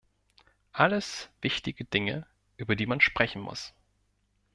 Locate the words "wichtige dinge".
1.41-2.25